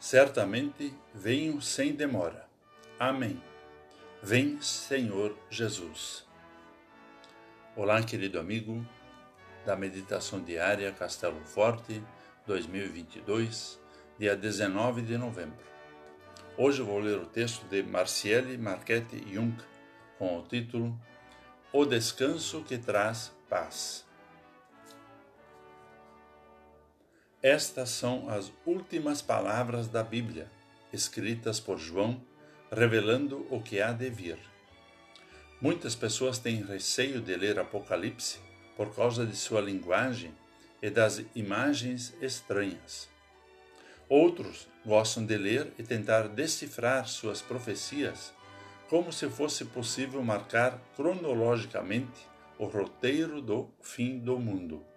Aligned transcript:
Certamente 0.00 0.94
venho 1.14 1.60
sem 1.60 1.92
demora. 1.92 2.48
Amém. 2.98 3.38
Vem, 4.22 4.58
Senhor 4.62 5.36
Jesus. 5.50 6.26
Olá, 7.76 8.02
querido 8.02 8.40
amigo 8.40 8.82
da 9.66 9.76
Meditação 9.76 10.42
Diária 10.42 10.90
Castelo 10.90 11.44
Forte 11.44 12.02
2022, 12.46 13.78
dia 14.18 14.34
19 14.34 15.02
de 15.02 15.18
novembro. 15.18 15.66
Hoje 16.56 16.80
vou 16.80 16.98
ler 16.98 17.18
o 17.18 17.26
texto 17.26 17.68
de 17.68 17.82
Marciele 17.82 18.56
Marchetti 18.56 19.22
Jung 19.30 19.54
com 20.18 20.38
o 20.38 20.48
título 20.48 20.98
O 21.74 21.84
Descanso 21.84 22.62
que 22.62 22.78
Traz 22.78 23.36
Paz. 23.50 24.09
Estas 27.42 27.88
são 27.88 28.28
as 28.28 28.52
últimas 28.66 29.22
palavras 29.22 29.88
da 29.88 30.02
Bíblia, 30.02 30.46
escritas 30.92 31.58
por 31.58 31.78
João, 31.78 32.20
revelando 32.70 33.46
o 33.48 33.62
que 33.62 33.80
há 33.80 33.92
de 33.92 34.10
vir. 34.10 34.36
Muitas 35.58 35.94
pessoas 35.94 36.38
têm 36.38 36.62
receio 36.62 37.18
de 37.18 37.34
ler 37.34 37.58
Apocalipse 37.58 38.38
por 38.76 38.94
causa 38.94 39.24
de 39.24 39.34
sua 39.34 39.62
linguagem 39.62 40.34
e 40.82 40.90
das 40.90 41.24
imagens 41.34 42.14
estranhas. 42.20 43.08
Outros 44.06 44.68
gostam 44.84 45.24
de 45.24 45.38
ler 45.38 45.72
e 45.78 45.82
tentar 45.82 46.28
decifrar 46.28 47.08
suas 47.08 47.40
profecias 47.40 48.34
como 48.90 49.10
se 49.10 49.30
fosse 49.30 49.64
possível 49.64 50.22
marcar 50.22 50.78
cronologicamente 50.94 52.28
o 52.58 52.66
roteiro 52.66 53.40
do 53.40 53.70
fim 53.80 54.18
do 54.18 54.38
mundo. 54.38 54.89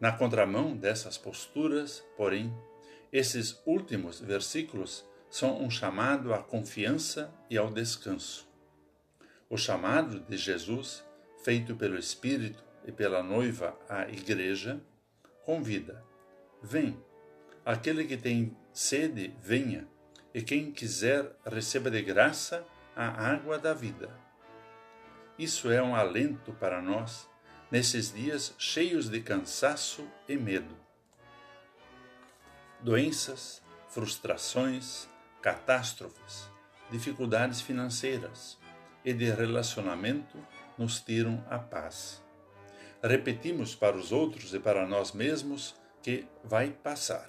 Na 0.00 0.12
contramão 0.12 0.76
dessas 0.76 1.16
posturas, 1.16 2.04
porém, 2.16 2.52
esses 3.12 3.60
últimos 3.64 4.20
versículos 4.20 5.04
são 5.30 5.62
um 5.62 5.70
chamado 5.70 6.34
à 6.34 6.42
confiança 6.42 7.32
e 7.48 7.56
ao 7.56 7.70
descanso. 7.70 8.48
O 9.48 9.56
chamado 9.56 10.20
de 10.20 10.36
Jesus, 10.36 11.04
feito 11.44 11.76
pelo 11.76 11.96
Espírito 11.96 12.62
e 12.84 12.92
pela 12.92 13.22
noiva 13.22 13.78
à 13.88 14.08
Igreja, 14.08 14.80
convida: 15.44 16.04
Vem, 16.62 16.98
aquele 17.64 18.04
que 18.04 18.16
tem 18.16 18.56
sede, 18.72 19.34
venha, 19.40 19.86
e 20.34 20.42
quem 20.42 20.72
quiser, 20.72 21.36
receba 21.46 21.90
de 21.90 22.02
graça 22.02 22.66
a 22.96 23.06
água 23.06 23.58
da 23.58 23.72
vida. 23.72 24.10
Isso 25.38 25.70
é 25.70 25.82
um 25.82 25.94
alento 25.94 26.52
para 26.52 26.80
nós 26.80 27.28
nesses 27.74 28.14
dias 28.14 28.54
cheios 28.56 29.10
de 29.10 29.20
cansaço 29.20 30.06
e 30.28 30.36
medo. 30.36 30.76
Doenças, 32.80 33.60
frustrações, 33.88 35.08
catástrofes, 35.42 36.48
dificuldades 36.88 37.60
financeiras 37.60 38.56
e 39.04 39.12
de 39.12 39.28
relacionamento 39.28 40.38
nos 40.78 41.00
tiram 41.00 41.44
a 41.50 41.58
paz. 41.58 42.22
Repetimos 43.02 43.74
para 43.74 43.96
os 43.96 44.12
outros 44.12 44.54
e 44.54 44.60
para 44.60 44.86
nós 44.86 45.10
mesmos 45.10 45.74
que 46.00 46.28
vai 46.44 46.70
passar. 46.70 47.28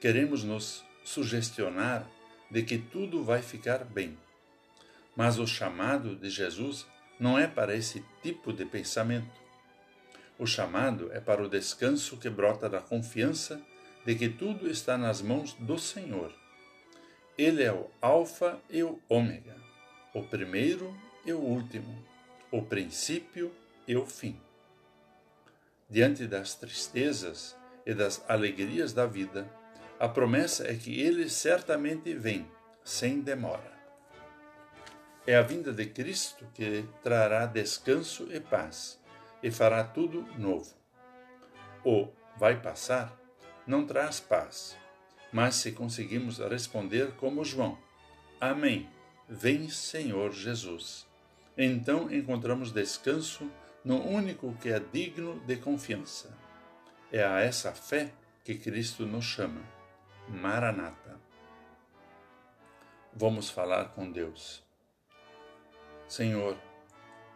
Queremos 0.00 0.42
nos 0.42 0.84
sugestionar 1.04 2.04
de 2.50 2.64
que 2.64 2.76
tudo 2.76 3.22
vai 3.22 3.40
ficar 3.40 3.84
bem. 3.84 4.18
Mas 5.14 5.38
o 5.38 5.46
chamado 5.46 6.16
de 6.16 6.28
Jesus 6.28 6.88
não 7.18 7.38
é 7.38 7.46
para 7.46 7.74
esse 7.74 8.04
tipo 8.22 8.52
de 8.52 8.64
pensamento. 8.64 9.38
O 10.38 10.46
chamado 10.46 11.10
é 11.12 11.20
para 11.20 11.42
o 11.42 11.48
descanso 11.48 12.16
que 12.16 12.30
brota 12.30 12.68
da 12.68 12.80
confiança 12.80 13.60
de 14.06 14.14
que 14.14 14.28
tudo 14.28 14.70
está 14.70 14.96
nas 14.96 15.20
mãos 15.20 15.54
do 15.54 15.78
Senhor. 15.78 16.32
Ele 17.36 17.62
é 17.62 17.72
o 17.72 17.90
Alfa 18.00 18.58
e 18.70 18.82
o 18.82 19.00
Ômega, 19.08 19.56
o 20.14 20.22
primeiro 20.22 20.96
e 21.24 21.32
o 21.32 21.38
último, 21.38 22.04
o 22.50 22.62
princípio 22.62 23.52
e 23.86 23.96
o 23.96 24.06
fim. 24.06 24.40
Diante 25.90 26.26
das 26.26 26.54
tristezas 26.54 27.56
e 27.84 27.94
das 27.94 28.24
alegrias 28.28 28.92
da 28.92 29.06
vida, 29.06 29.50
a 29.98 30.08
promessa 30.08 30.66
é 30.68 30.74
que 30.74 31.00
ele 31.00 31.28
certamente 31.28 32.14
vem, 32.14 32.46
sem 32.84 33.20
demora. 33.20 33.77
É 35.28 35.36
a 35.36 35.42
vinda 35.42 35.74
de 35.74 35.84
Cristo 35.84 36.46
que 36.54 36.88
trará 37.02 37.44
descanso 37.44 38.26
e 38.32 38.40
paz 38.40 38.98
e 39.42 39.50
fará 39.50 39.84
tudo 39.84 40.22
novo. 40.38 40.74
O 41.84 42.08
vai 42.38 42.58
passar 42.58 43.14
não 43.66 43.84
traz 43.84 44.20
paz, 44.20 44.74
mas 45.30 45.56
se 45.56 45.72
conseguimos 45.72 46.38
responder 46.38 47.12
como 47.16 47.44
João: 47.44 47.76
Amém. 48.40 48.88
Vem, 49.28 49.68
Senhor 49.68 50.32
Jesus. 50.32 51.06
Então 51.58 52.10
encontramos 52.10 52.72
descanso 52.72 53.50
no 53.84 54.02
único 54.02 54.54
que 54.54 54.70
é 54.70 54.80
digno 54.80 55.40
de 55.40 55.56
confiança. 55.56 56.34
É 57.12 57.22
a 57.22 57.40
essa 57.40 57.74
fé 57.74 58.14
que 58.42 58.54
Cristo 58.54 59.04
nos 59.04 59.26
chama. 59.26 59.60
Maranata. 60.26 61.20
Vamos 63.12 63.50
falar 63.50 63.90
com 63.90 64.10
Deus. 64.10 64.66
Senhor, 66.08 66.56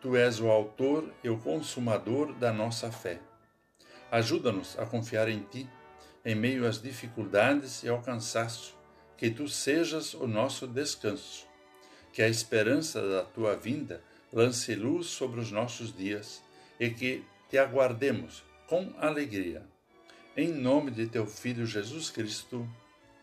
Tu 0.00 0.16
és 0.16 0.40
o 0.40 0.50
autor 0.50 1.12
e 1.22 1.28
o 1.28 1.38
consumador 1.38 2.32
da 2.32 2.52
nossa 2.52 2.90
fé. 2.90 3.20
Ajuda-nos 4.10 4.76
a 4.78 4.86
confiar 4.86 5.28
em 5.28 5.40
Ti, 5.40 5.68
em 6.24 6.34
meio 6.34 6.66
às 6.66 6.80
dificuldades 6.80 7.82
e 7.82 7.88
ao 7.88 8.00
cansaço, 8.00 8.74
que 9.16 9.30
Tu 9.30 9.46
sejas 9.46 10.14
o 10.14 10.26
nosso 10.26 10.66
descanso. 10.66 11.46
Que 12.12 12.22
a 12.22 12.28
esperança 12.28 13.06
da 13.06 13.22
Tua 13.22 13.54
vinda 13.54 14.02
lance 14.32 14.74
luz 14.74 15.06
sobre 15.06 15.38
os 15.38 15.52
nossos 15.52 15.94
dias 15.94 16.42
e 16.80 16.90
que 16.90 17.22
Te 17.48 17.58
aguardemos 17.58 18.42
com 18.66 18.92
alegria. 18.98 19.62
Em 20.34 20.48
nome 20.48 20.90
de 20.90 21.06
Teu 21.06 21.26
Filho 21.26 21.66
Jesus 21.66 22.10
Cristo. 22.10 22.66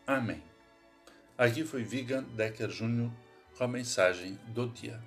Amém. 0.05 0.43
Aqui 1.35 1.65
foi 1.65 1.83
Vigan 1.83 2.23
Decker 2.35 2.69
Jr. 2.69 3.09
com 3.57 3.63
a 3.63 3.67
mensagem 3.67 4.39
do 4.49 4.67
dia. 4.67 5.01